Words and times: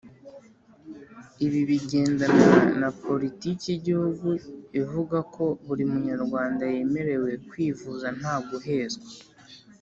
ibi 1.45 1.59
bigendana 1.69 2.47
na 2.81 2.89
politike 3.05 3.63
y’igihugu 3.69 4.27
ivuga 4.81 5.17
ko 5.35 5.43
buri 5.65 5.83
munyarwanda 5.91 6.63
yemerewe 6.73 7.31
kwivuza 7.49 8.07
nta 8.19 8.35
guhezwa. 8.49 9.05